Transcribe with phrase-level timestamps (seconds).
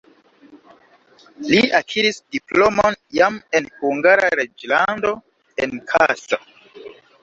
[1.49, 5.17] Li akiris diplomon jam en Hungara reĝlando
[5.65, 6.47] en Kassa.